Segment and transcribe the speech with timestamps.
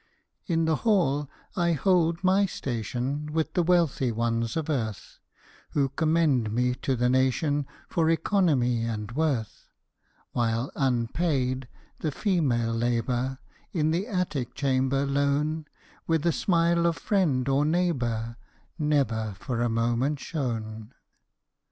[0.47, 5.19] In the hall I hold my station, With the wealthy ones of earth,
[5.73, 9.67] Who commend me to the nation For economy and worth,
[10.31, 11.67] While unpaid
[11.99, 13.37] the female labor,
[13.73, 15.65] In the attic chamber lone,
[16.07, 18.37] Where the smile of friend or neighbor
[18.79, 20.95] Never for a moment shone.